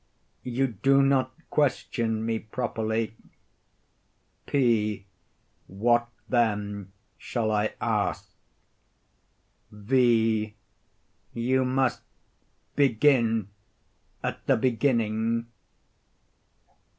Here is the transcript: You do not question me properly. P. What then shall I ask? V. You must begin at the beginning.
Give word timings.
You 0.41 0.65
do 0.65 1.03
not 1.03 1.31
question 1.51 2.25
me 2.25 2.39
properly. 2.39 3.15
P. 4.47 5.05
What 5.67 6.07
then 6.27 6.91
shall 7.19 7.51
I 7.51 7.75
ask? 7.79 8.27
V. 9.71 10.55
You 11.35 11.63
must 11.65 12.01
begin 12.75 13.49
at 14.23 14.43
the 14.47 14.57
beginning. 14.57 15.45